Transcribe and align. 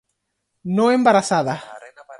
no 0.63 0.89
embarazadas 0.89 1.61